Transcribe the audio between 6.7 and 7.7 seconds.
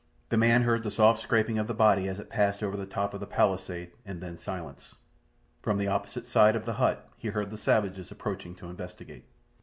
hut he heard the